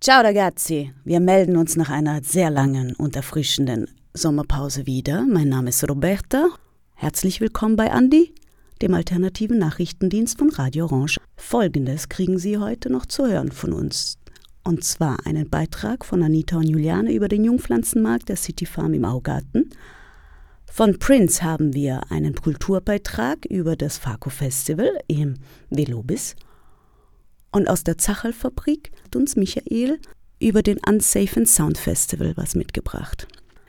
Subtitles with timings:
[0.00, 5.26] Ciao ragazzi, wir melden uns nach einer sehr langen und erfrischenden Sommerpause wieder.
[5.26, 6.48] Mein Name ist Roberta.
[6.94, 8.34] Herzlich willkommen bei Andi,
[8.80, 11.18] dem alternativen Nachrichtendienst von Radio Orange.
[11.36, 14.18] Folgendes kriegen Sie heute noch zu hören von uns.
[14.62, 19.04] Und zwar einen Beitrag von Anita und Juliane über den Jungpflanzenmarkt der City Farm im
[19.04, 19.70] Augarten.
[20.76, 25.34] Von Prince haben wir einen Kulturbeitrag über das Faco Festival im
[25.70, 26.34] Velobis.
[27.52, 30.00] Und aus der Zacherlfabrik hat uns Michael
[30.40, 33.28] über den Unsafe and Sound Festival was mitgebracht.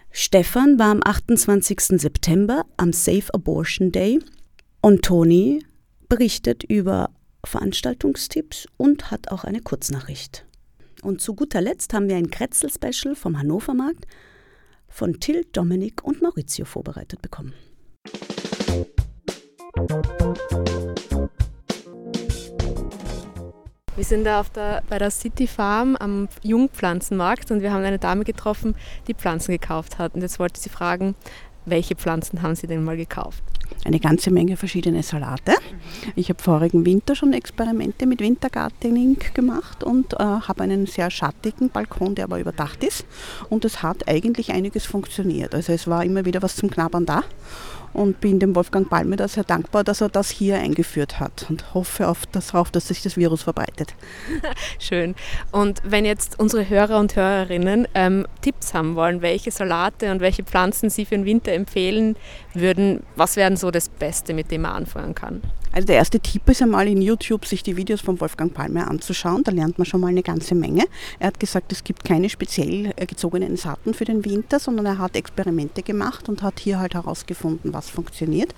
[0.10, 2.02] Stefan war am 28.
[2.02, 4.20] September am Safe Abortion Day
[4.82, 5.64] und Toni
[6.10, 7.12] berichtet über
[7.46, 10.48] Veranstaltungstipps und hat auch eine Kurznachricht.
[11.04, 14.08] Und zu guter Letzt haben wir ein Kretzel-Special vom Hannovermarkt
[14.96, 17.54] von Till, Dominik und Maurizio vorbereitet bekommen.
[23.98, 28.24] Wir sind da der, bei der City Farm am Jungpflanzenmarkt und wir haben eine Dame
[28.24, 28.76] getroffen,
[29.08, 30.16] die Pflanzen gekauft hat.
[30.16, 31.16] Und jetzt wollte sie fragen,
[31.66, 33.44] welche Pflanzen haben Sie denn mal gekauft?
[33.84, 35.54] Eine ganze Menge verschiedene Salate.
[36.16, 41.70] Ich habe vorigen Winter schon Experimente mit Wintergartening gemacht und äh, habe einen sehr schattigen
[41.70, 43.06] Balkon, der aber überdacht ist.
[43.50, 45.54] Und es hat eigentlich einiges funktioniert.
[45.54, 47.24] Also es war immer wieder was zum Knabbern da
[47.96, 51.74] und bin dem Wolfgang Palme da sehr dankbar, dass er das hier eingeführt hat und
[51.74, 53.94] hoffe auf darauf, dass sich das Virus verbreitet.
[54.80, 55.16] Schön.
[55.52, 60.44] Und wenn jetzt unsere Hörer und Hörerinnen ähm, Tipps haben wollen, welche Salate und welche
[60.44, 62.16] Pflanzen sie für den Winter empfehlen
[62.54, 65.42] würden, was wären so das Beste, mit dem man anfangen kann?
[65.76, 69.44] Also der erste Tipp ist einmal in YouTube sich die Videos von Wolfgang Palme anzuschauen.
[69.44, 70.86] Da lernt man schon mal eine ganze Menge.
[71.20, 75.00] Er hat gesagt, es gibt keine speziell äh, gezogenen Saaten für den Winter, sondern er
[75.00, 78.56] hat Experimente gemacht und hat hier halt herausgefunden, was funktioniert.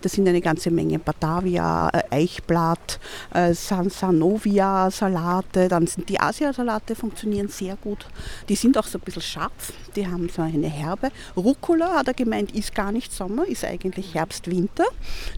[0.00, 3.00] Das sind eine ganze Menge Batavia, äh, Eichblatt,
[3.34, 8.06] äh, Sansanovia Salate, dann sind die Asiasalate funktionieren sehr gut.
[8.48, 11.10] Die sind auch so ein bisschen scharf, die haben so eine Herbe.
[11.36, 14.84] Rucola hat er gemeint, ist gar nicht Sommer, ist eigentlich Herbst, Winter.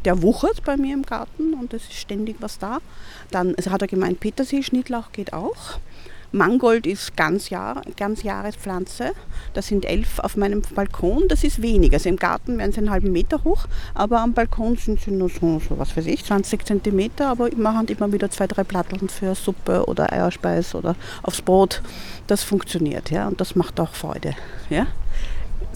[0.04, 2.78] Der wuchert bei mir im Garten und es ist ständig was da.
[3.30, 5.78] Dann also hat er gemeint, Petersil-Schnittlauch geht auch.
[6.32, 9.12] Mangold ist ganz, Jahr, ganz Jahrespflanze.
[9.52, 11.24] Das sind elf auf meinem Balkon.
[11.28, 11.92] Das ist wenig.
[11.92, 15.28] Also im Garten werden sie einen halben Meter hoch, aber am Balkon sind sie nur
[15.28, 17.28] so, so was weiß ich, 20 Zentimeter.
[17.28, 21.42] Aber ich mache halt immer wieder zwei, drei Platteln für Suppe oder Eierspeis oder aufs
[21.42, 21.82] Brot.
[22.28, 24.34] Das funktioniert, ja, und das macht auch Freude.
[24.68, 24.86] Ja.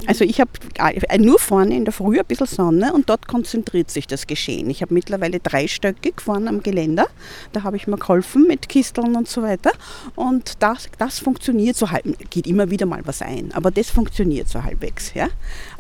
[0.07, 3.91] Also ich habe äh, nur vorne in der Früh ein bisschen Sonne und dort konzentriert
[3.91, 4.69] sich das Geschehen.
[4.69, 7.07] Ich habe mittlerweile dreistöckig vorne am Geländer.
[7.53, 9.71] Da habe ich mir geholfen mit Kisteln und so weiter.
[10.15, 12.05] Und das, das funktioniert so halb.
[12.31, 15.15] Geht immer wieder mal was ein, aber das funktioniert so halbwegs.
[15.15, 15.29] Ja?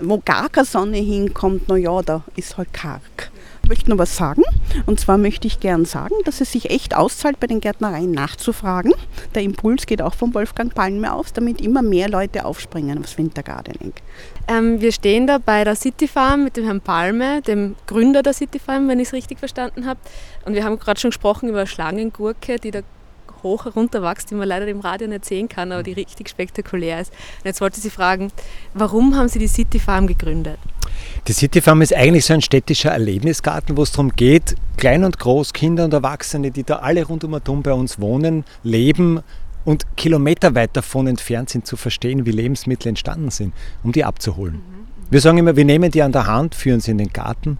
[0.00, 3.30] Wo gar keine Sonne hinkommt, naja, da ist halt karg.
[3.64, 4.42] Ich möchte noch was sagen.
[4.84, 8.92] Und zwar möchte ich gern sagen, dass es sich echt auszahlt, bei den Gärtnereien nachzufragen.
[9.34, 13.94] Der Impuls geht auch von Wolfgang Palme aus, damit immer mehr Leute aufspringen aufs Wintergardening.
[14.48, 18.34] Ähm, wir stehen da bei der City Farm mit dem Herrn Palme, dem Gründer der
[18.34, 19.98] City Farm, wenn ich es richtig verstanden habe.
[20.44, 22.80] Und wir haben gerade schon gesprochen über Schlangengurke, die da
[23.44, 27.12] hoch herunterwächst, die man leider im Radio nicht sehen kann, aber die richtig spektakulär ist.
[27.12, 28.32] Und jetzt wollte ich Sie fragen,
[28.74, 30.58] warum haben Sie die City Farm gegründet?
[31.28, 35.18] Die City Farm ist eigentlich so ein städtischer Erlebnisgarten, wo es darum geht, klein und
[35.18, 39.20] groß, Kinder und Erwachsene, die da alle rund um Atom bei uns wohnen, leben
[39.64, 44.60] und kilometerweit davon entfernt sind, zu verstehen, wie Lebensmittel entstanden sind, um die abzuholen.
[45.10, 47.58] Wir sagen immer, wir nehmen die an der Hand, führen sie in den Garten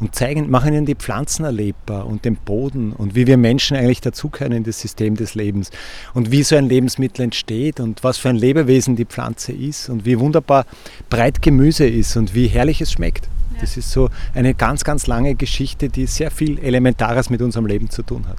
[0.00, 4.00] und zeigen, machen ihnen die Pflanzen erlebbar und den Boden und wie wir Menschen eigentlich
[4.00, 5.70] dazugehören in das System des Lebens
[6.14, 10.04] und wie so ein Lebensmittel entsteht und was für ein Lebewesen die Pflanze ist und
[10.04, 10.66] wie wunderbar
[11.10, 13.28] breit Gemüse ist und wie herrlich es schmeckt.
[13.54, 13.60] Ja.
[13.60, 17.90] Das ist so eine ganz, ganz lange Geschichte, die sehr viel Elementares mit unserem Leben
[17.90, 18.36] zu tun hat.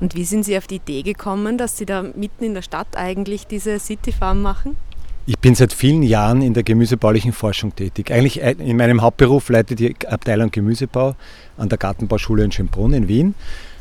[0.00, 2.96] Und wie sind Sie auf die Idee gekommen, dass Sie da mitten in der Stadt
[2.96, 4.76] eigentlich diese City Farm machen?
[5.30, 8.10] Ich bin seit vielen Jahren in der gemüsebaulichen Forschung tätig.
[8.10, 11.16] Eigentlich äh, in meinem Hauptberuf leite die Abteilung Gemüsebau
[11.58, 13.34] an der Gartenbauschule in Schönbrunn in Wien.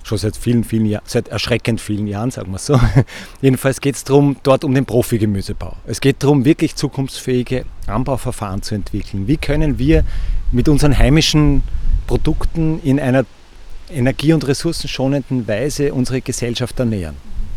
[0.03, 2.77] Schon seit vielen, vielen Jahren, seit erschreckend vielen Jahren, sagen wir so.
[3.41, 5.77] Jedenfalls geht es darum, dort um den Profi-Gemüsebau.
[5.85, 9.29] Es geht darum, wirklich zukunftsfähige Anbauverfahren zu entwickeln.
[9.29, 10.03] Wie können wir
[10.51, 11.63] mit unseren heimischen
[12.07, 13.25] Produkten in einer
[13.89, 17.15] energie- und ressourcenschonenden Weise unsere Gesellschaft ernähren?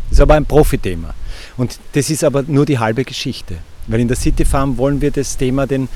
[0.09, 1.13] Das ist aber ein Profithema.
[1.57, 3.57] Und das ist aber nur die halbe Geschichte.
[3.87, 5.89] Weil in der City Farm wollen wir das Thema den,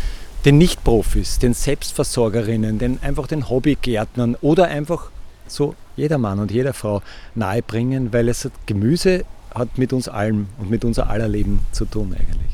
[0.44, 5.10] den Nicht-Profis, den Selbstversorgerinnen, den, einfach den Hobbygärtnern oder einfach
[5.48, 7.02] so jeder Mann und jeder Frau
[7.36, 12.14] nahebringen, weil es Gemüse hat mit uns allem und mit unser aller Leben zu tun
[12.14, 12.52] eigentlich.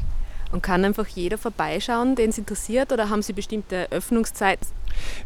[0.51, 4.68] Und kann einfach jeder vorbeischauen, den es interessiert, oder haben Sie bestimmte Öffnungszeiten?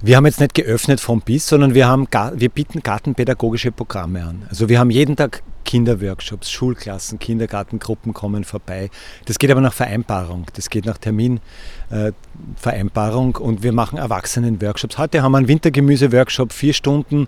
[0.02, 4.46] Wir haben jetzt nicht geöffnet vom bis, sondern wir, haben, wir bieten gartenpädagogische Programme an.
[4.50, 8.90] Also wir haben jeden Tag Kinderworkshops, Schulklassen, Kindergartengruppen kommen vorbei.
[9.26, 14.98] Das geht aber nach Vereinbarung, das geht nach Terminvereinbarung äh, und wir machen Erwachsenen-Workshops.
[14.98, 17.28] Heute haben wir einen Wintergemüse-Workshop, vier Stunden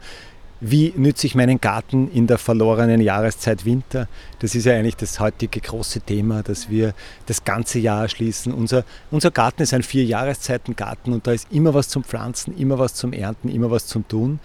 [0.59, 4.07] wie nütze ich meinen Garten in der verlorenen Jahreszeit Winter?
[4.39, 6.94] Das ist ja eigentlich das heutige große Thema, dass wir
[7.27, 8.54] das ganze Jahr erschließen.
[8.54, 12.95] Unser, unser Garten ist ein Vier-Jahreszeiten-Garten und da ist immer was zum Pflanzen, immer was
[12.95, 14.39] zum Ernten, immer was zum Tun.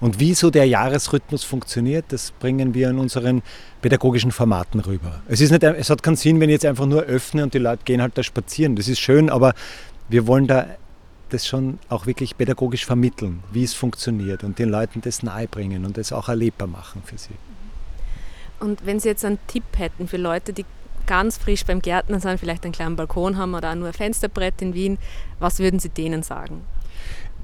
[0.00, 3.42] Und wie so der Jahresrhythmus funktioniert, das bringen wir in unseren
[3.80, 5.22] pädagogischen Formaten rüber.
[5.28, 7.58] Es, ist nicht, es hat keinen Sinn, wenn ich jetzt einfach nur öffne und die
[7.58, 8.76] Leute gehen halt da spazieren.
[8.76, 9.54] Das ist schön, aber
[10.10, 10.66] wir wollen da
[11.34, 15.98] das schon auch wirklich pädagogisch vermitteln, wie es funktioniert und den Leuten das nahebringen und
[15.98, 17.34] das auch erlebbar machen für sie.
[18.60, 20.64] Und wenn Sie jetzt einen Tipp hätten für Leute, die
[21.06, 24.62] ganz frisch beim Gärtner sind, vielleicht einen kleinen Balkon haben oder auch nur ein Fensterbrett
[24.62, 24.98] in Wien,
[25.38, 26.62] was würden Sie denen sagen?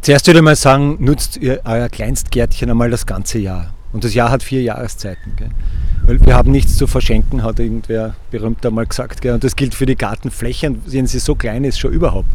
[0.00, 3.74] Zuerst würde ich mal sagen, nutzt ihr euer Kleinstgärtchen einmal das ganze Jahr.
[3.92, 5.34] Und das Jahr hat vier Jahreszeiten.
[5.36, 5.50] Gell?
[6.06, 9.20] Weil wir haben nichts zu verschenken, hat irgendwer berühmt einmal gesagt.
[9.20, 9.34] Gell?
[9.34, 12.30] Und das gilt für die Gartenflächen, wenn sie so klein ist, schon überhaupt.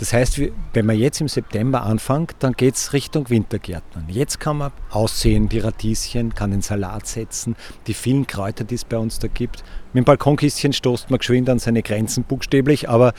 [0.00, 0.40] Das heißt,
[0.72, 4.06] wenn man jetzt im September anfängt, dann geht es Richtung Wintergärtnern.
[4.08, 7.54] Jetzt kann man aussehen, die Radieschen, kann den Salat setzen,
[7.86, 9.62] die vielen Kräuter, die es bei uns da gibt.
[9.92, 13.12] Mit dem Balkonkistchen stoßt man geschwind an seine Grenzen buchstäblich, aber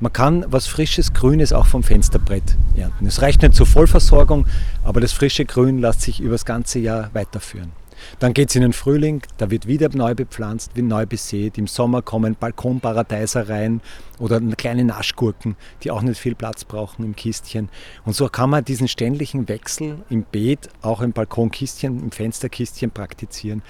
[0.00, 3.06] man kann was frisches Grünes auch vom Fensterbrett ernten.
[3.06, 4.46] Es reicht nicht zur Vollversorgung,
[4.82, 7.72] aber das frische Grün lässt sich über das ganze Jahr weiterführen.
[8.18, 11.58] Dann geht es in den Frühling, da wird wieder neu bepflanzt, wird neu besät.
[11.58, 13.80] Im Sommer kommen Balkonparadeiser rein
[14.18, 17.68] oder kleine Naschgurken, die auch nicht viel Platz brauchen im Kistchen.
[18.04, 23.62] Und so kann man diesen ständigen Wechsel im Beet, auch im Balkonkistchen, im Fensterkistchen praktizieren.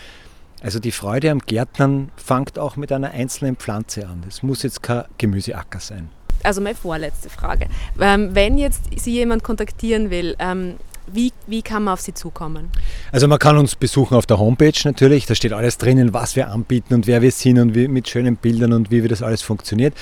[0.62, 4.24] Also die Freude am Gärtnern fängt auch mit einer einzelnen Pflanze an.
[4.26, 6.08] Es muss jetzt kein Gemüseacker sein.
[6.42, 7.68] Also meine vorletzte Frage.
[8.00, 12.70] Ähm, wenn jetzt Sie jemand kontaktieren will, ähm, wie, wie kann man auf Sie zukommen?
[13.12, 16.50] Also man kann uns besuchen auf der Homepage natürlich, da steht alles drinnen, was wir
[16.50, 19.42] anbieten und wer wir sind und wie, mit schönen Bildern und wie, wie das alles
[19.42, 19.94] funktioniert.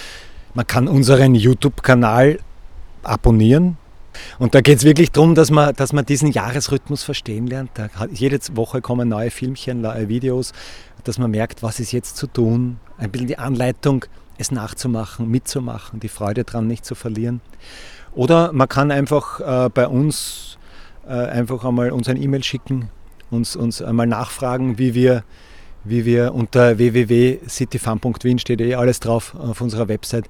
[0.54, 2.38] Man kann unseren YouTube-Kanal
[3.02, 3.78] abonnieren.
[4.38, 7.70] Und da geht es wirklich darum, dass man, dass man diesen Jahresrhythmus verstehen lernt.
[7.75, 10.52] Da, jede Woche kommen neue Filmchen, neue Videos,
[11.04, 12.78] dass man merkt, was ist jetzt zu tun.
[12.99, 14.04] Ein bisschen die Anleitung,
[14.37, 17.40] es nachzumachen, mitzumachen, die Freude daran nicht zu verlieren.
[18.14, 20.58] Oder man kann einfach äh, bei uns
[21.06, 22.88] äh, einfach einmal uns ein E-Mail schicken,
[23.31, 25.25] uns, uns einmal nachfragen, wie wir,
[25.84, 30.28] wie wir unter www.cityfarm.wien steht eh alles drauf auf unserer Website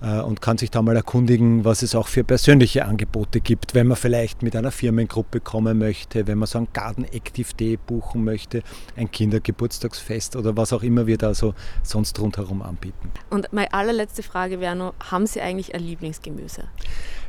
[0.00, 3.96] und kann sich da mal erkundigen, was es auch für persönliche Angebote gibt, wenn man
[3.96, 8.62] vielleicht mit einer Firmengruppe kommen möchte, wenn man so ein Garden Active Day buchen möchte,
[8.96, 13.10] ein Kindergeburtstagsfest oder was auch immer wir da so sonst rundherum anbieten.
[13.28, 16.64] Und meine allerletzte Frage wäre noch, haben Sie eigentlich ein Lieblingsgemüse?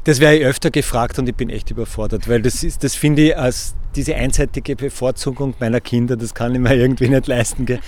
[0.03, 3.21] Das wäre ich öfter gefragt und ich bin echt überfordert, weil das ist, das finde
[3.21, 7.65] ich als diese einseitige Bevorzugung meiner Kinder, das kann ich mir irgendwie nicht leisten.
[7.65, 7.79] Gell?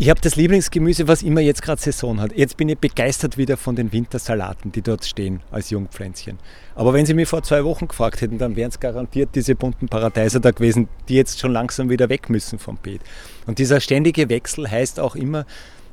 [0.00, 2.32] Ich habe das Lieblingsgemüse, was immer jetzt gerade Saison hat.
[2.32, 6.38] Jetzt bin ich begeistert wieder von den Wintersalaten, die dort stehen als Jungpflänzchen.
[6.76, 9.88] Aber wenn Sie mich vor zwei Wochen gefragt hätten, dann wären es garantiert diese bunten
[9.88, 13.00] Paradeiser da gewesen, die jetzt schon langsam wieder weg müssen vom Beet.
[13.48, 15.46] Und dieser ständige Wechsel heißt auch immer,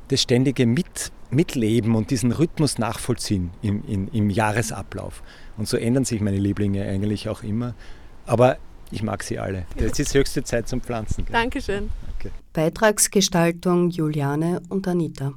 [0.06, 5.24] das ständige Mit, Mitleben und diesen Rhythmus nachvollziehen im, im, im Jahresablauf.
[5.56, 7.74] Und so ändern sich meine Lieblinge eigentlich auch immer.
[8.24, 8.58] Aber
[8.92, 9.66] ich mag sie alle.
[9.74, 11.26] Es ist höchste Zeit zum Pflanzen.
[11.32, 11.90] Dankeschön.
[12.26, 12.32] Okay.
[12.52, 15.34] Beitragsgestaltung Juliane und Anita.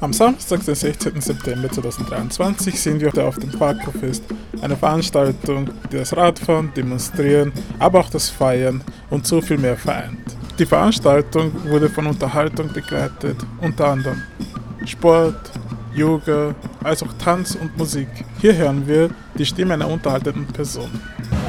[0.00, 1.20] Am Samstag, den 16.
[1.20, 4.24] September 2023, sind wir auf dem Parkofest,
[4.60, 10.21] eine Veranstaltung, die das Radfahren, Demonstrieren, aber auch das Feiern und so viel mehr vereint.
[10.58, 14.22] Die Veranstaltung wurde von Unterhaltung begleitet, unter anderem
[14.84, 15.50] Sport,
[15.94, 16.54] Yoga,
[16.84, 18.08] als auch Tanz und Musik.
[18.40, 20.90] Hier hören wir die Stimme einer unterhaltenden Person.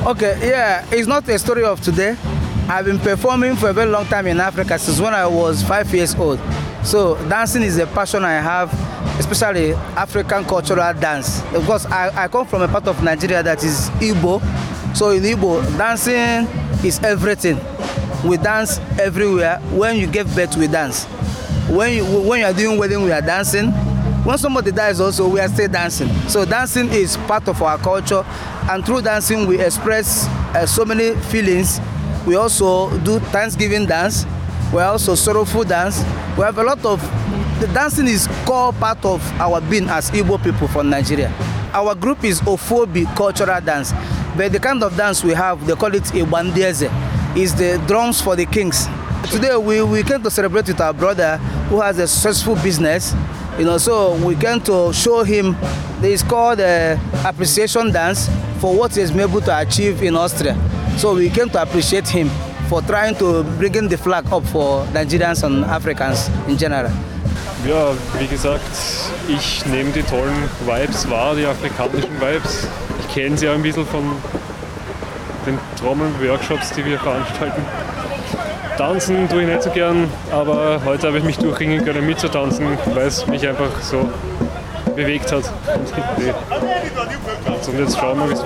[0.06, 2.16] Okay, yeah, it's not a story of today.
[2.70, 5.94] I've been performing for a very long time in Africa since when I was five
[5.94, 6.40] years old.
[6.84, 8.72] So dancing is a passion I have,
[9.20, 11.42] especially African cultural dance.
[11.52, 14.42] Because I, I come from a part of Nigeria that is Igbo.
[14.96, 16.48] So in Igbo, dancing
[16.86, 17.60] is everything.
[18.26, 19.60] We dance everywhere.
[19.72, 21.06] When you give birth, we dance.
[21.70, 23.72] When you when you are doing wedding, we are dancing.
[24.24, 26.08] When somebody dies, also we are still dancing.
[26.30, 28.24] So dancing is part of our culture,
[28.72, 30.26] and through dancing we express
[30.56, 31.80] uh, so many feelings.
[32.26, 34.26] We also do Thanksgiving dance.
[34.74, 36.00] We also sorrowful dance.
[36.38, 37.02] We have a lot of
[37.60, 41.32] the dancing is core part of our being as Igbo people from Nigeria.
[41.74, 43.94] Our group is Ofobi Cultural Dance.
[44.36, 46.90] But the kind of dance we have, they call it a bandeze,
[47.36, 48.88] is the drums for the kings.
[49.32, 51.38] Today we, we came to celebrate with our brother
[51.70, 53.14] who has a successful business.
[53.58, 55.56] You know, so we came to show him.
[56.02, 60.56] It's called uh, appreciation dance for what he's been able to achieve in Austria.
[60.98, 62.30] So we came to appreciate him
[62.68, 66.92] for trying to bring in the flag up for Nigerians and Africans in general.
[67.66, 68.62] Ja, wie gesagt,
[69.30, 72.68] ich nehme die tollen Vibes wahr, die afrikanischen Vibes.
[73.00, 74.04] Ich kenne sie auch ein bisschen von
[75.46, 77.62] den Trommel-Workshops, die wir veranstalten.
[78.78, 83.08] Tanzen tue ich nicht so gern, aber heute habe ich mich durchringen können mitzutanzen, weil
[83.08, 84.10] es mich einfach so
[84.96, 85.44] bewegt hat.
[87.68, 88.38] Und jetzt schauen wir,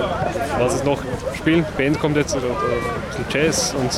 [0.58, 0.98] was es noch
[1.36, 1.64] spielen.
[1.76, 3.90] Band kommt jetzt, oder, oder ein bisschen Jazz und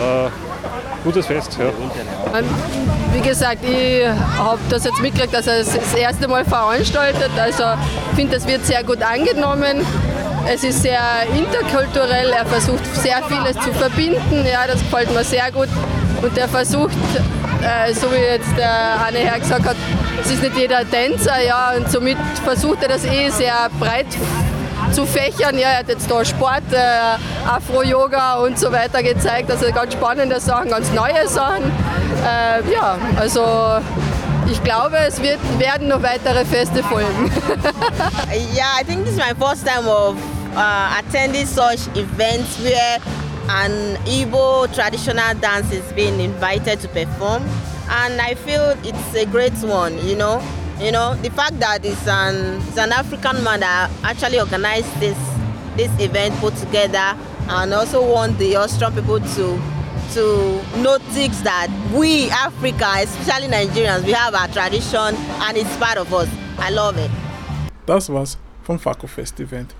[0.00, 0.30] äh,
[1.04, 1.58] gutes Fest.
[1.58, 1.66] Ja.
[3.12, 4.06] Wie gesagt, ich
[4.38, 7.30] habe das jetzt mitgekriegt, dass er es das erste Mal veranstaltet.
[7.38, 7.64] Also
[8.10, 9.84] ich finde, das wird sehr gut angenommen.
[10.46, 11.00] Es ist sehr
[11.34, 15.68] interkulturell, er versucht sehr vieles zu verbinden, ja, das gefällt mir sehr gut.
[16.22, 16.96] Und er versucht,
[17.62, 18.70] äh, so wie jetzt der
[19.06, 19.76] Anne Herr gesagt hat,
[20.22, 24.06] es ist nicht jeder Tänzer, ja, und somit versucht er das eh sehr breit
[24.92, 25.58] zu fächern.
[25.58, 30.40] Ja, er hat jetzt da Sport, äh, Afro-Yoga und so weiter gezeigt, also ganz spannende
[30.40, 31.64] Sachen, ganz neue Sachen.
[31.64, 33.42] Äh, ja, also
[34.50, 37.30] ich glaube, es wird, werden noch weitere Feste folgen.
[38.54, 40.16] yeah, I think this is my first time of
[40.54, 42.98] uh, attending such events where
[43.48, 47.42] an Igbo traditional dance is being invited to perform,
[47.88, 49.98] and I feel it's a great one.
[50.06, 50.42] You know,
[50.80, 55.18] you know the fact that it's an it's an African man that actually organized this
[55.76, 57.16] this event put together,
[57.48, 59.60] and also want the Austrian people to
[60.14, 66.12] to notice that we Africa, especially Nigerians, we have our tradition and it's part of
[66.12, 66.28] us.
[66.58, 67.10] I love it.
[67.86, 69.72] That was vom Faco Fest Event.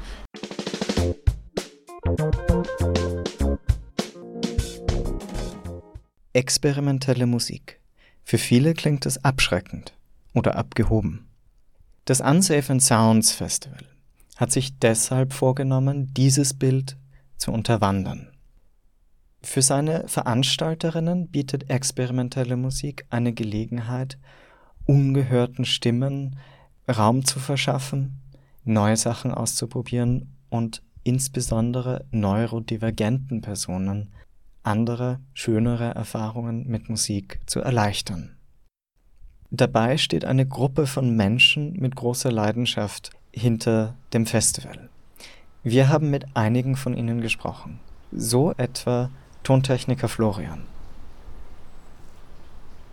[6.32, 7.80] Experimentelle Musik.
[8.22, 9.94] Für viele klingt es abschreckend
[10.32, 11.26] oder abgehoben.
[12.04, 13.84] Das Unsafe and Sounds Festival
[14.36, 16.96] hat sich deshalb vorgenommen, dieses Bild
[17.36, 18.28] zu unterwandern.
[19.42, 24.16] Für seine Veranstalterinnen bietet experimentelle Musik eine Gelegenheit,
[24.86, 26.38] ungehörten Stimmen
[26.88, 28.20] Raum zu verschaffen,
[28.62, 34.12] neue Sachen auszuprobieren und insbesondere neurodivergenten Personen
[34.62, 38.36] andere, schönere Erfahrungen mit Musik zu erleichtern.
[39.50, 44.88] Dabei steht eine Gruppe von Menschen mit großer Leidenschaft hinter dem Festival.
[45.62, 47.80] Wir haben mit einigen von ihnen gesprochen.
[48.12, 49.10] So etwa
[49.42, 50.62] Tontechniker Florian.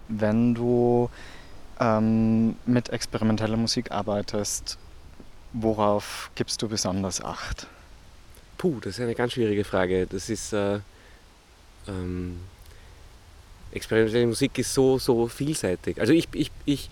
[0.07, 1.09] Wenn du
[1.79, 4.77] ähm, mit experimenteller Musik arbeitest,
[5.53, 7.67] worauf gibst du besonders Acht?
[8.57, 10.07] Puh, das ist eine ganz schwierige Frage.
[10.07, 10.79] Das ist äh,
[11.87, 12.39] ähm,
[13.71, 15.99] experimentelle Musik ist so, so vielseitig.
[15.99, 16.89] Also ich, ich, ich,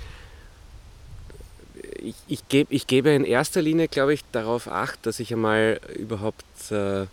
[2.00, 5.80] ich, ich, geb, ich gebe in erster Linie, glaube ich, darauf Acht, dass ich einmal
[5.98, 7.06] überhaupt äh,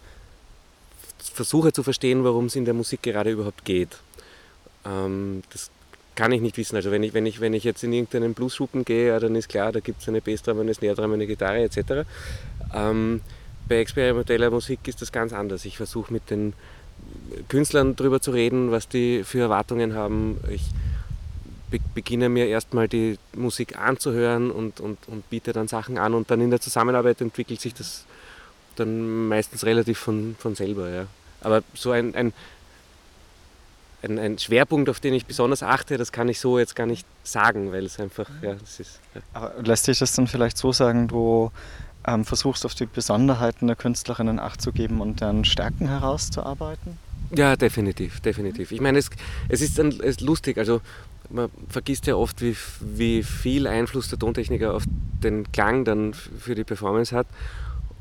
[1.19, 3.99] versuche zu verstehen, worum es in der Musik gerade überhaupt geht.
[4.85, 5.71] Ähm, das
[6.15, 6.77] kann ich nicht wissen.
[6.77, 9.49] Also wenn ich, wenn ich, wenn ich jetzt in irgendeinen Blues-Schuppen gehe, ja, dann ist
[9.49, 12.07] klar, da gibt es eine Bassdrum, eine Snare-Drum, eine Gitarre etc.
[12.75, 13.23] Ähm,
[13.69, 15.65] bei experimenteller Musik ist das ganz anders.
[15.65, 16.53] Ich versuche mit den
[17.49, 20.39] Künstlern darüber zu reden, was die für Erwartungen haben.
[20.51, 20.71] Ich
[21.71, 26.31] be beginne mir erstmal die Musik anzuhören und, und, und biete dann Sachen an und
[26.31, 28.05] dann in der Zusammenarbeit entwickelt sich das
[28.77, 30.91] dann meistens relativ von, von selber.
[30.91, 31.07] Ja.
[31.41, 32.33] Aber so ein, ein,
[34.03, 37.07] ein, ein, Schwerpunkt, auf den ich besonders achte, das kann ich so jetzt gar nicht
[37.25, 39.01] sagen, weil es einfach, ja, das ist.
[39.15, 39.21] Ja.
[39.35, 41.51] Aber lässt sich das dann vielleicht so sagen, du
[42.07, 46.99] ähm, versuchst auf die Besonderheiten der Künstlerinnen Acht zu geben und deren Stärken herauszuarbeiten?
[47.35, 48.73] Ja, definitiv, definitiv.
[48.73, 49.09] Ich meine, es,
[49.49, 50.81] es ist dann es ist lustig, also
[51.31, 54.85] man vergisst ja oft, wie, wie viel Einfluss der Tontechniker auf
[55.23, 57.27] den Klang dann für die Performance hat.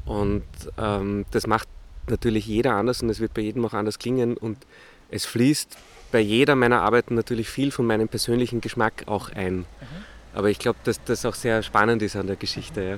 [0.06, 0.44] Und
[0.78, 1.68] ähm, das macht
[2.08, 4.58] natürlich jeder anders und es wird bei jedem auch anders klingen und
[5.10, 5.78] es fließt
[6.12, 9.60] bei jeder meiner Arbeiten natürlich viel von meinem persönlichen Geschmack auch ein.
[9.60, 9.66] Mhm.
[10.34, 12.82] Aber ich glaube, dass das auch sehr spannend ist an der Geschichte.
[12.82, 12.98] Ja.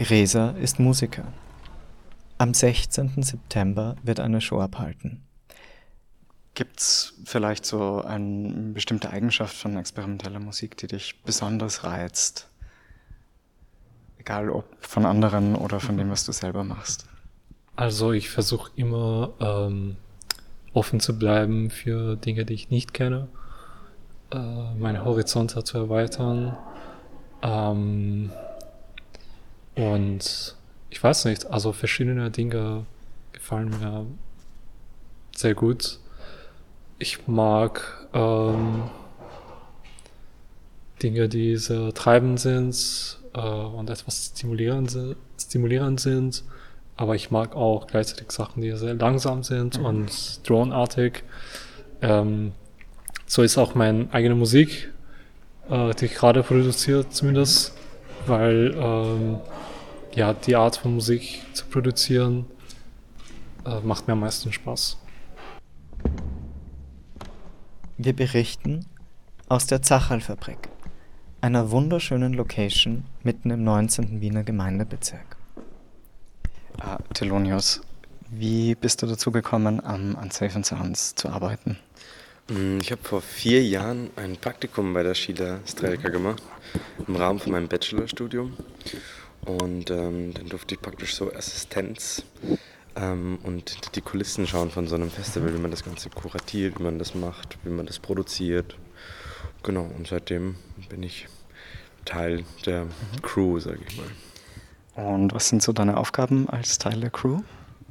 [0.00, 1.24] Resa ist Musiker.
[2.36, 3.22] Am 16.
[3.22, 5.22] September wird eine Show abhalten.
[6.54, 12.48] Gibt es vielleicht so eine bestimmte Eigenschaft von experimenteller Musik, die dich besonders reizt?
[14.18, 17.06] Egal ob von anderen oder von dem, was du selber machst.
[17.76, 19.96] Also ich versuche immer ähm,
[20.72, 23.28] offen zu bleiben für Dinge, die ich nicht kenne,
[24.32, 26.56] äh, meine Horizonte zu erweitern.
[27.42, 28.30] Ähm,
[29.74, 30.54] Und
[30.90, 32.86] ich weiß nicht, also verschiedene Dinge
[33.32, 34.06] gefallen mir
[35.34, 35.98] sehr gut.
[36.98, 38.84] Ich mag ähm,
[41.02, 44.96] Dinge, die sehr treibend sind äh, und etwas stimulierend,
[45.38, 46.44] stimulierend sind.
[46.96, 49.84] Aber ich mag auch gleichzeitig Sachen, die sehr langsam sind mhm.
[49.84, 51.24] und droneartig.
[52.00, 52.52] Ähm,
[53.26, 54.92] so ist auch meine eigene Musik,
[55.68, 57.74] äh, die ich gerade produziere zumindest,
[58.26, 59.38] weil ähm,
[60.16, 62.46] ja, die Art von Musik zu produzieren
[63.66, 64.98] äh, macht mir am meisten Spaß.
[67.96, 68.86] Wir berichten
[69.48, 70.68] aus der Zacherl-Fabrik,
[71.40, 74.20] einer wunderschönen Location mitten im 19.
[74.20, 75.36] Wiener Gemeindebezirk.
[76.80, 77.82] Ah, Thelonius,
[78.30, 81.78] wie bist du dazu gekommen, am Unsafe and Sounds zu arbeiten?
[82.48, 86.42] Mm, ich habe vor vier Jahren ein Praktikum bei der Schiele Strelka gemacht,
[87.06, 88.54] im Rahmen von meinem Bachelorstudium.
[89.46, 92.24] Und ähm, dann durfte ich praktisch so Assistenz
[92.96, 96.84] ähm, und die Kulissen schauen von so einem Festival, wie man das Ganze kuratiert, wie
[96.84, 98.76] man das macht, wie man das produziert.
[99.62, 100.56] Genau, und seitdem
[100.88, 101.26] bin ich
[102.04, 102.86] Teil der
[103.22, 105.12] Crew, sage ich mal.
[105.12, 107.40] Und was sind so deine Aufgaben als Teil der Crew?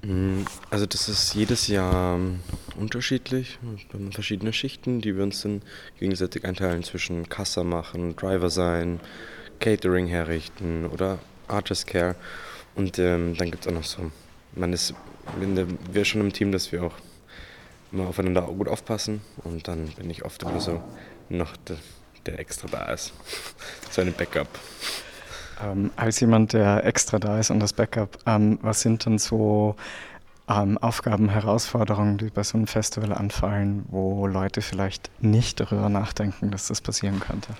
[0.04, 2.40] Mm, also das ist jedes Jahr ähm,
[2.80, 3.60] unterschiedlich.
[3.62, 5.62] Wir haben verschiedene Schichten, die wir uns dann
[6.00, 9.00] gegenseitig einteilen zwischen Kassa machen, Driver sein,
[9.60, 12.16] Catering herrichten oder Artist Care.
[12.76, 14.12] Und ähm, dann gibt es auch noch so,
[14.56, 14.94] man ist,
[15.92, 16.94] wir schon im Team, dass wir auch
[17.92, 19.22] immer aufeinander gut aufpassen.
[19.44, 20.82] Und dann bin ich oft immer so
[21.30, 21.78] noch der,
[22.26, 23.14] der extra da ist.
[23.92, 24.48] so eine Backup.
[25.64, 29.76] Ähm, als jemand, der extra da ist und das Backup, ähm, was sind denn so
[30.50, 36.52] ähm, Aufgaben, Herausforderungen, die bei so einem Festival anfallen, wo Leute vielleicht nicht darüber nachdenken,
[36.52, 37.54] dass das passieren könnte?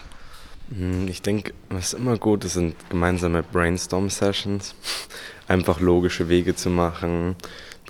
[0.70, 4.76] Hm, ich denke, was immer gut ist, sind gemeinsame Brainstorm-Sessions.
[5.48, 7.36] Einfach logische Wege zu machen,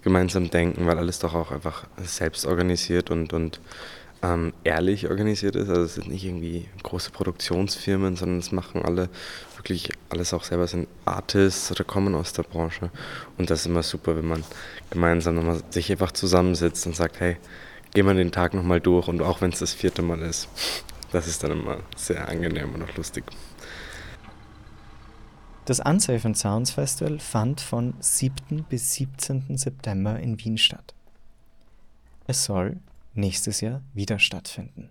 [0.01, 3.59] gemeinsam denken, weil alles doch auch einfach selbst organisiert und, und
[4.23, 5.69] ähm, ehrlich organisiert ist.
[5.69, 9.09] Also es sind nicht irgendwie große Produktionsfirmen, sondern es machen alle
[9.55, 12.89] wirklich alles auch selber, sind Artists oder kommen aus der Branche.
[13.37, 14.43] Und das ist immer super, wenn man
[14.89, 17.37] gemeinsam nochmal sich einfach zusammensitzt und sagt, hey,
[17.93, 20.47] gehen wir den Tag nochmal durch und auch wenn es das vierte Mal ist,
[21.13, 23.23] das ist dann immer sehr angenehm und auch lustig.
[25.65, 28.65] Das Unsafe and Sounds Festival fand von 7.
[28.67, 29.57] bis 17.
[29.57, 30.93] September in Wien statt.
[32.25, 32.79] Es soll
[33.13, 34.89] nächstes Jahr wieder stattfinden.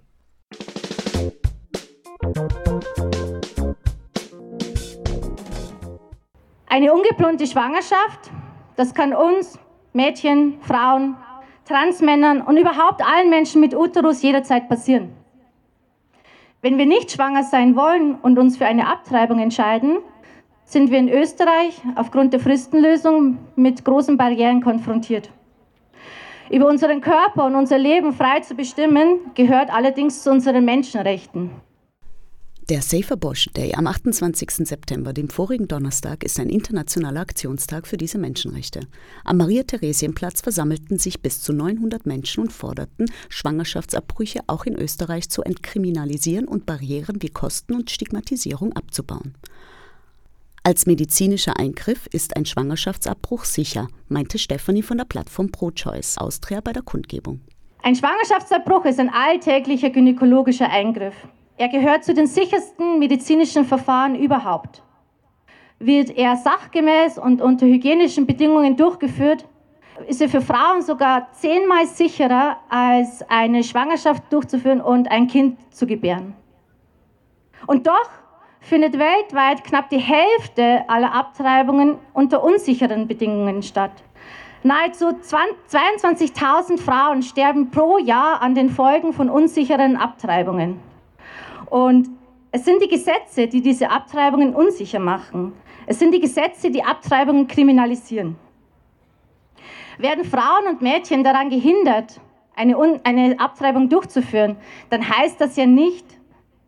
[6.66, 8.30] Eine ungeplante Schwangerschaft,
[8.76, 9.58] das kann uns,
[9.92, 11.16] Mädchen, Frauen,
[11.66, 15.21] Transmännern und überhaupt allen Menschen mit Uterus jederzeit passieren.
[16.64, 19.98] Wenn wir nicht schwanger sein wollen und uns für eine Abtreibung entscheiden,
[20.64, 25.28] sind wir in Österreich aufgrund der Fristenlösung mit großen Barrieren konfrontiert.
[26.50, 31.50] Über unseren Körper und unser Leben frei zu bestimmen, gehört allerdings zu unseren Menschenrechten.
[32.68, 34.68] Der Safer Bosch Day am 28.
[34.68, 38.86] September, dem vorigen Donnerstag, ist ein internationaler Aktionstag für diese Menschenrechte.
[39.24, 45.42] Am Maria-Theresien-Platz versammelten sich bis zu 900 Menschen und forderten, Schwangerschaftsabbrüche auch in Österreich zu
[45.42, 49.34] entkriminalisieren und Barrieren wie Kosten und Stigmatisierung abzubauen.
[50.62, 56.72] Als medizinischer Eingriff ist ein Schwangerschaftsabbruch sicher, meinte Stefanie von der Plattform ProChoice Austria bei
[56.72, 57.40] der Kundgebung.
[57.82, 61.16] Ein Schwangerschaftsabbruch ist ein alltäglicher gynäkologischer Eingriff.
[61.62, 64.82] Er gehört zu den sichersten medizinischen Verfahren überhaupt.
[65.78, 69.46] Wird er sachgemäß und unter hygienischen Bedingungen durchgeführt,
[70.08, 75.86] ist er für Frauen sogar zehnmal sicherer, als eine Schwangerschaft durchzuführen und ein Kind zu
[75.86, 76.34] gebären.
[77.68, 78.10] Und doch
[78.58, 84.02] findet weltweit knapp die Hälfte aller Abtreibungen unter unsicheren Bedingungen statt.
[84.64, 90.90] Nahezu 22.000 Frauen sterben pro Jahr an den Folgen von unsicheren Abtreibungen.
[91.72, 92.10] Und
[92.50, 95.54] es sind die Gesetze, die diese Abtreibungen unsicher machen.
[95.86, 98.36] Es sind die Gesetze, die Abtreibungen kriminalisieren.
[99.96, 102.20] Werden Frauen und Mädchen daran gehindert,
[102.54, 104.58] eine, eine Abtreibung durchzuführen,
[104.90, 106.04] dann heißt das ja nicht,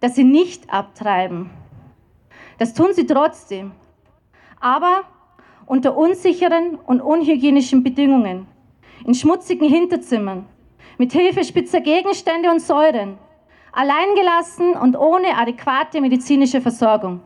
[0.01, 1.51] dass sie nicht abtreiben.
[2.57, 3.73] Das tun sie trotzdem.
[4.59, 5.03] Aber
[5.67, 8.47] unter unsicheren und unhygienischen Bedingungen,
[9.05, 10.47] in schmutzigen Hinterzimmern,
[10.97, 13.19] mit Hilfe spitzer Gegenstände und Säuren,
[13.75, 17.21] alleingelassen und ohne adäquate medizinische Versorgung.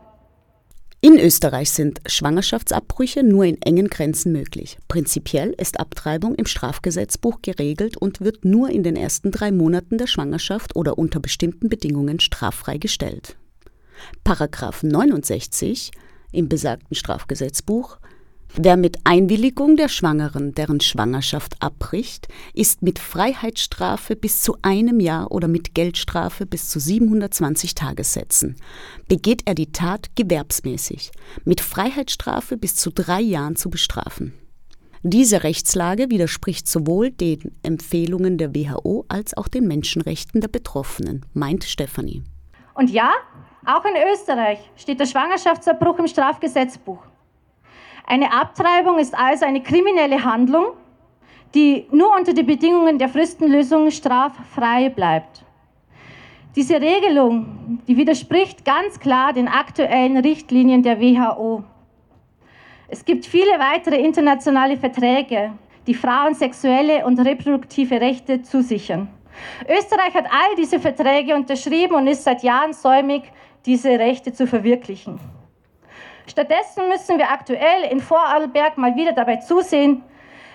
[1.01, 4.79] In Österreich sind Schwangerschaftsabbrüche nur in engen Grenzen möglich.
[4.89, 10.09] Prinzipiell ist Abtreibung im Strafgesetzbuch geregelt und wird nur in den ersten drei Monaten der
[10.09, 13.37] Schwangerschaft oder unter bestimmten Bedingungen straffrei gestellt.
[14.25, 15.93] Paragraph 69
[16.33, 17.99] im besagten Strafgesetzbuch
[18.57, 25.31] Wer mit Einwilligung der Schwangeren deren Schwangerschaft abbricht, ist mit Freiheitsstrafe bis zu einem Jahr
[25.31, 28.57] oder mit Geldstrafe bis zu 720 Tagessätzen.
[29.07, 31.13] Begeht er die Tat gewerbsmäßig,
[31.45, 34.35] mit Freiheitsstrafe bis zu drei Jahren zu bestrafen.
[35.05, 41.63] Diese Rechtslage widerspricht sowohl den Empfehlungen der WHO als auch den Menschenrechten der Betroffenen, meint
[41.63, 42.25] Stefanie.
[42.75, 43.13] Und ja,
[43.65, 47.03] auch in Österreich steht der Schwangerschaftsabbruch im Strafgesetzbuch.
[48.11, 50.69] Eine Abtreibung ist also eine kriminelle Handlung,
[51.55, 55.45] die nur unter den Bedingungen der Fristenlösung straffrei bleibt.
[56.57, 61.65] Diese Regelung, die widerspricht ganz klar den aktuellen Richtlinien der WHO.
[62.89, 65.53] Es gibt viele weitere internationale Verträge,
[65.87, 69.09] die Frauen sexuelle und reproduktive Rechte zusichern.
[69.69, 73.25] Österreich hat all diese Verträge unterschrieben und ist seit Jahren säumig,
[73.67, 75.21] diese Rechte zu verwirklichen.
[76.29, 80.03] Stattdessen müssen wir aktuell in Vorarlberg mal wieder dabei zusehen,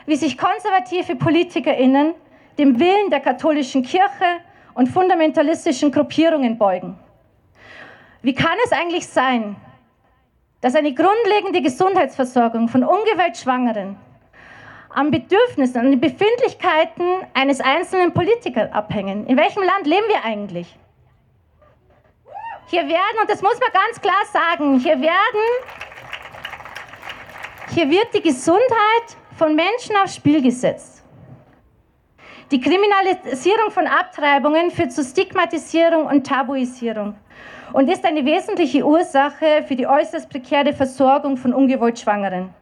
[0.05, 2.13] wie sich konservative PolitikerInnen
[2.57, 4.39] dem Willen der katholischen Kirche
[4.75, 6.97] und fundamentalistischen Gruppierungen beugen.
[8.21, 9.55] Wie kann es eigentlich sein,
[10.61, 13.97] dass eine grundlegende Gesundheitsversorgung von ungewollt Schwangeren
[14.89, 19.25] am Bedürfnissen, an den Befindlichkeiten eines einzelnen Politikers abhängen?
[19.25, 20.77] In welchem Land leben wir eigentlich?
[22.67, 25.41] Hier werden, und das muss man ganz klar sagen, hier werden,
[27.73, 31.03] hier wird die Gesundheit von Menschen aufs Spiel gesetzt.
[32.51, 37.15] Die Kriminalisierung von Abtreibungen führt zu Stigmatisierung und Tabuisierung
[37.73, 42.53] und ist eine wesentliche Ursache für die äußerst prekäre Versorgung von ungewollt Schwangeren.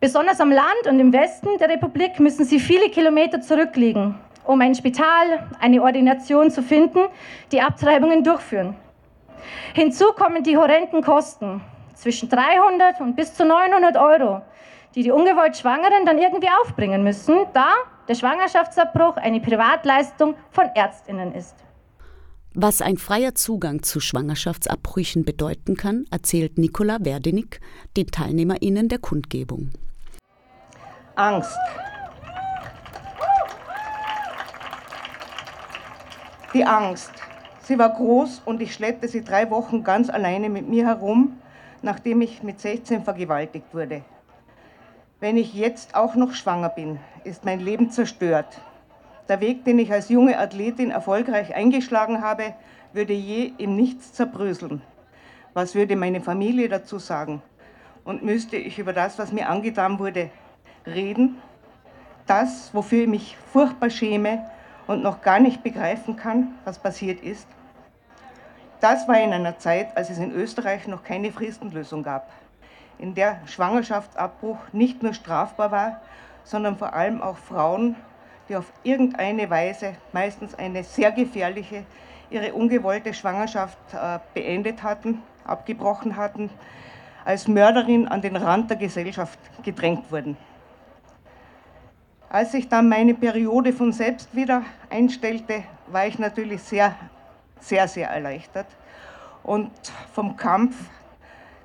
[0.00, 4.74] Besonders am Land und im Westen der Republik müssen sie viele Kilometer zurücklegen, um ein
[4.74, 7.00] Spital, eine Ordination zu finden,
[7.52, 8.76] die Abtreibungen durchführen.
[9.74, 11.60] Hinzu kommen die horrenden Kosten
[11.94, 14.42] zwischen 300 und bis zu 900 Euro,
[14.94, 17.68] die die ungewollt Schwangeren dann irgendwie aufbringen müssen, da
[18.08, 21.56] der Schwangerschaftsabbruch eine Privatleistung von Ärztinnen ist.
[22.56, 27.60] Was ein freier Zugang zu Schwangerschaftsabbrüchen bedeuten kann, erzählt Nicola Werdenig
[27.96, 29.70] den TeilnehmerInnen der Kundgebung.
[31.16, 31.58] Angst,
[36.54, 37.10] Die Angst.
[37.64, 41.36] Sie war groß und ich schleppte sie drei Wochen ganz alleine mit mir herum,
[41.82, 44.02] nachdem ich mit 16 vergewaltigt wurde.
[45.18, 48.60] Wenn ich jetzt auch noch schwanger bin, ist mein Leben zerstört.
[49.28, 52.54] Der Weg, den ich als junge Athletin erfolgreich eingeschlagen habe,
[52.92, 54.80] würde je im Nichts zerbröseln.
[55.54, 57.42] Was würde meine Familie dazu sagen?
[58.04, 60.30] Und müsste ich über das, was mir angetan wurde,
[60.86, 61.36] reden?
[62.28, 64.44] Das, wofür ich mich furchtbar schäme
[64.86, 67.46] und noch gar nicht begreifen kann, was passiert ist.
[68.80, 72.30] Das war in einer Zeit, als es in Österreich noch keine Fristenlösung gab,
[72.98, 76.00] in der Schwangerschaftsabbruch nicht nur strafbar war,
[76.44, 77.96] sondern vor allem auch Frauen,
[78.48, 81.84] die auf irgendeine Weise, meistens eine sehr gefährliche,
[82.30, 86.50] ihre ungewollte Schwangerschaft äh, beendet hatten, abgebrochen hatten,
[87.24, 90.36] als Mörderin an den Rand der Gesellschaft gedrängt wurden.
[92.34, 96.96] Als sich dann meine Periode von selbst wieder einstellte, war ich natürlich sehr,
[97.60, 98.66] sehr, sehr erleichtert.
[99.44, 99.70] Und
[100.12, 100.74] vom Kampf,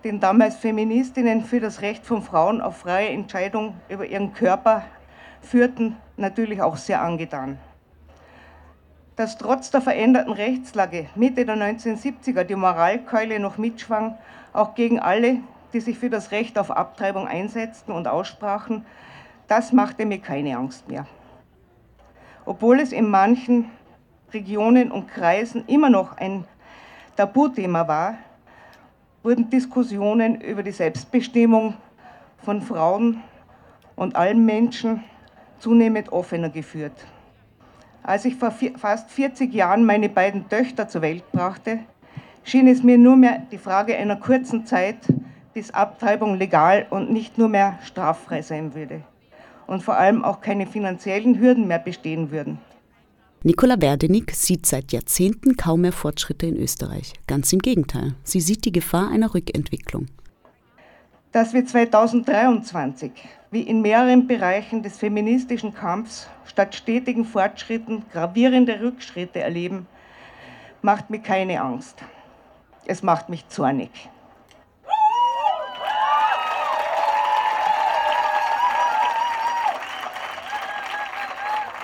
[0.03, 4.83] den damals Feministinnen für das Recht von Frauen auf freie Entscheidung über ihren Körper
[5.41, 7.57] führten, natürlich auch sehr angetan.
[9.15, 14.19] Dass trotz der veränderten Rechtslage Mitte der 1970er die Moralkeule noch mitschwang,
[14.53, 15.37] auch gegen alle,
[15.73, 18.85] die sich für das Recht auf Abtreibung einsetzten und aussprachen,
[19.49, 21.05] das machte mir keine Angst mehr.
[22.45, 23.69] Obwohl es in manchen
[24.31, 26.45] Regionen und Kreisen immer noch ein
[27.17, 28.17] Tabuthema war,
[29.23, 31.73] wurden Diskussionen über die Selbstbestimmung
[32.37, 33.21] von Frauen
[33.95, 35.03] und allen Menschen
[35.57, 37.05] zunehmend offener geführt.
[38.03, 41.79] Als ich vor fast 40 Jahren meine beiden Töchter zur Welt brachte,
[42.43, 44.97] schien es mir nur mehr die Frage einer kurzen Zeit,
[45.53, 49.03] bis Abtreibung legal und nicht nur mehr straffrei sein würde
[49.69, 52.57] und vor allem auch keine finanziellen Hürden mehr bestehen würden.
[53.43, 57.13] Nicola Werdenig sieht seit Jahrzehnten kaum mehr Fortschritte in Österreich.
[57.27, 60.07] Ganz im Gegenteil, sie sieht die Gefahr einer Rückentwicklung.
[61.31, 63.11] Dass wir 2023
[63.51, 69.85] wie in mehreren Bereichen des feministischen Kampfs statt stetigen Fortschritten gravierende Rückschritte erleben,
[70.81, 72.03] macht mir keine Angst.
[72.85, 73.91] Es macht mich zornig.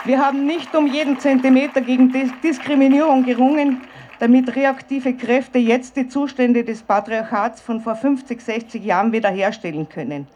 [0.06, 2.14] Wir haben nicht um jeden Zentimeter gegen
[2.44, 3.82] Diskriminierung gerungen,
[4.20, 10.28] damit reaktive Kräfte jetzt die Zustände des Patriarchats von vor 50, 60 Jahren wiederherstellen können.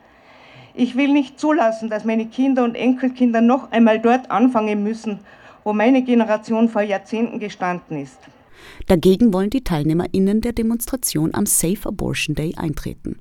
[0.74, 5.20] Ich will nicht zulassen, dass meine Kinder und Enkelkinder noch einmal dort anfangen müssen,
[5.64, 8.18] wo meine Generation vor Jahrzehnten gestanden ist.
[8.88, 13.20] Dagegen wollen die TeilnehmerInnen der Demonstration am Safe Abortion Day eintreten.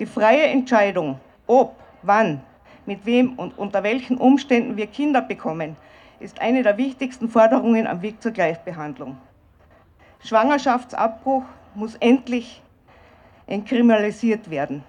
[0.00, 2.40] Die freie Entscheidung, ob, wann,
[2.88, 5.76] mit wem und unter welchen Umständen wir Kinder bekommen,
[6.20, 9.18] ist eine der wichtigsten Forderungen am Weg zur Gleichbehandlung.
[10.24, 12.62] Schwangerschaftsabbruch muss endlich
[13.46, 14.82] entkriminalisiert werden.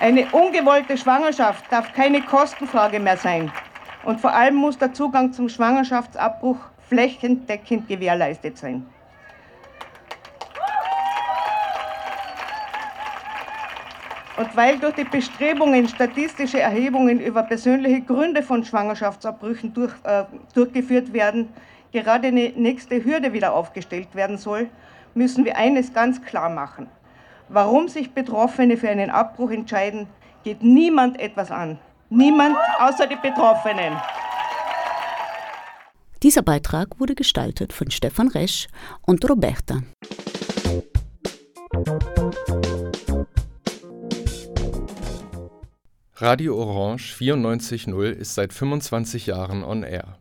[0.00, 3.52] Eine ungewollte Schwangerschaft darf keine Kostenfrage mehr sein.
[4.04, 8.84] Und vor allem muss der Zugang zum Schwangerschaftsabbruch flächendeckend gewährleistet sein.
[14.36, 21.12] Und weil durch die Bestrebungen statistische Erhebungen über persönliche Gründe von Schwangerschaftsabbrüchen durch, äh, durchgeführt
[21.12, 21.48] werden,
[21.92, 24.68] gerade eine nächste Hürde wieder aufgestellt werden soll,
[25.14, 26.88] müssen wir eines ganz klar machen.
[27.48, 30.06] Warum sich Betroffene für einen Abbruch entscheiden,
[30.44, 31.78] geht niemand etwas an.
[32.10, 33.96] Niemand außer die Betroffenen.
[36.22, 38.68] Dieser Beitrag wurde gestaltet von Stefan Resch
[39.06, 39.82] und Roberta.
[46.18, 50.16] Radio Orange 94.0 ist seit 25 Jahren on air.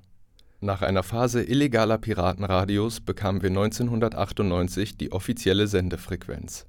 [0.59, 6.65] Nach einer Phase illegaler Piratenradios bekamen wir 1998 die offizielle Sendefrequenz.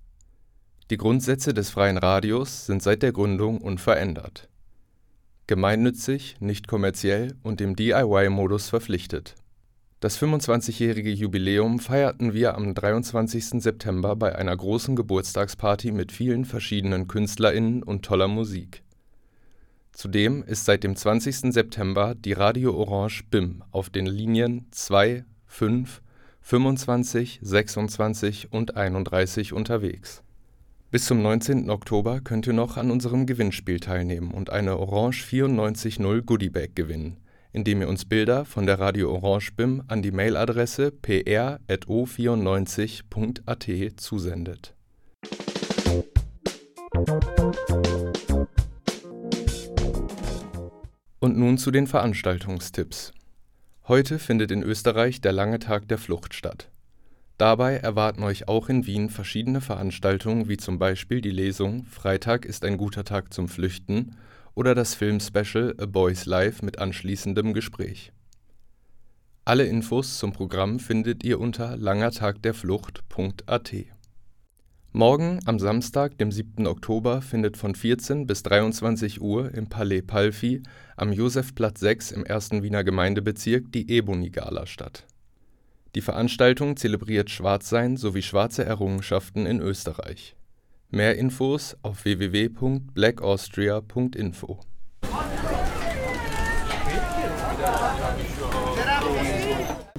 [0.90, 4.48] Die Grundsätze des freien Radios sind seit der Gründung unverändert.
[5.48, 9.34] Gemeinnützig, nicht kommerziell und im DIY-Modus verpflichtet.
[9.98, 13.60] Das 25-jährige Jubiläum feierten wir am 23.
[13.60, 18.84] September bei einer großen Geburtstagsparty mit vielen verschiedenen KünstlerInnen und toller Musik.
[19.96, 21.54] Zudem ist seit dem 20.
[21.54, 26.02] September die Radio Orange BIM auf den Linien 2, 5,
[26.42, 30.22] 25, 26 und 31 unterwegs.
[30.90, 31.70] Bis zum 19.
[31.70, 37.16] Oktober könnt ihr noch an unserem Gewinnspiel teilnehmen und eine Orange 94.0 Goodiebag gewinnen,
[37.52, 44.74] indem ihr uns Bilder von der Radio Orange BIM an die Mailadresse pr.o94.at zusendet.
[51.26, 53.12] Und nun zu den Veranstaltungstipps.
[53.88, 56.70] Heute findet in Österreich der Lange Tag der Flucht statt.
[57.36, 62.64] Dabei erwarten euch auch in Wien verschiedene Veranstaltungen wie zum Beispiel die Lesung Freitag ist
[62.64, 64.14] ein guter Tag zum Flüchten
[64.54, 68.12] oder das Filmspecial A Boy's Life mit anschließendem Gespräch.
[69.44, 73.74] Alle Infos zum Programm findet ihr unter langertagderflucht.at.
[74.96, 76.66] Morgen am Samstag, dem 7.
[76.66, 80.62] Oktober, findet von 14 bis 23 Uhr im Palais Palfi
[80.96, 82.62] am Josefplatz 6 im 1.
[82.62, 85.04] Wiener Gemeindebezirk die Ebony-Gala statt.
[85.94, 90.34] Die Veranstaltung zelebriert Schwarzsein sowie schwarze Errungenschaften in Österreich.
[90.88, 94.60] Mehr Infos auf www.blackaustria.info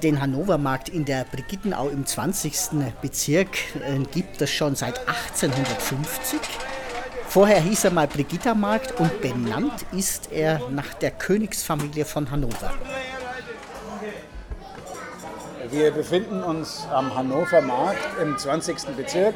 [0.04, 2.54] Den Hannovermarkt in der Brigittenau im 20.
[3.02, 6.40] Bezirk äh, gibt es schon seit 1850.
[7.28, 12.72] Vorher hieß er mal Brigittermarkt und benannt ist er nach der Königsfamilie von Hannover.
[15.70, 18.96] Wir befinden uns am Hannover Markt im 20.
[18.96, 19.36] Bezirk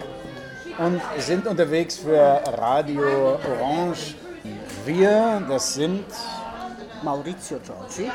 [0.77, 4.15] und sind unterwegs für Radio Orange.
[4.85, 6.05] Wir, das sind
[7.03, 8.11] Maurizio Giorgi,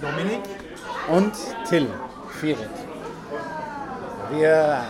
[0.00, 0.42] Dominik
[1.10, 1.32] und
[1.68, 1.88] Till
[2.40, 2.70] Firet.
[4.30, 4.82] Wir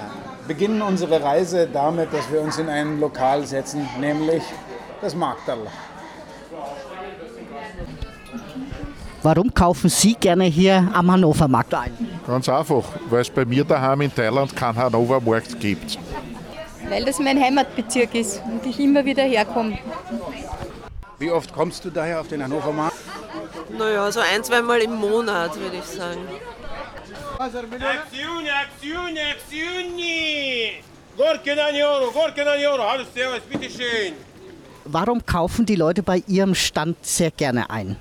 [0.46, 4.42] beginnen unsere Reise damit, dass wir uns in ein Lokal setzen, nämlich
[5.00, 5.58] das Marktal.
[9.22, 11.92] Warum kaufen Sie gerne hier am Hannover Markt ein?
[12.26, 15.98] Ganz einfach, weil es bei mir daheim in Thailand keinen Hannover Markt gibt.
[16.88, 19.78] Weil das mein Heimatbezirk ist und ich immer wieder herkomme.
[21.18, 22.96] Wie oft kommst du daher auf den Hannover Markt?
[23.76, 26.20] Naja, so ein, zweimal im Monat, würde ich sagen.
[27.38, 29.98] Aktion, Aktion, Aktion!
[31.16, 34.12] Gorke Euro, Gorke Euro, hallo, servus, bitteschön.
[34.84, 37.96] Warum kaufen die Leute bei Ihrem Stand sehr gerne ein?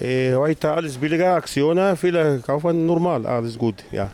[0.00, 4.10] Äh, heute alles billiger, Aktionen, viele kaufen normal, alles gut, ja.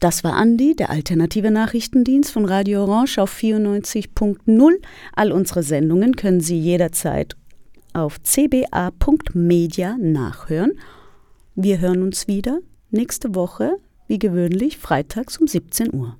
[0.00, 4.72] Das war Andi, der alternative Nachrichtendienst von Radio Orange auf 94.0.
[5.14, 7.36] All unsere Sendungen können Sie jederzeit
[7.94, 10.72] auf cba.media nachhören.
[11.54, 12.58] Wir hören uns wieder
[12.90, 13.76] nächste Woche,
[14.08, 16.16] wie gewöhnlich, freitags um 17 Uhr.